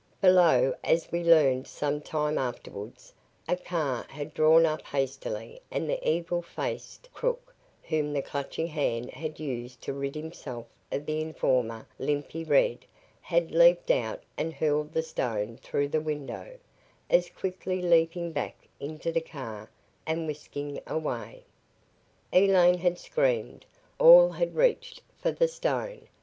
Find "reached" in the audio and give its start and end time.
24.55-25.03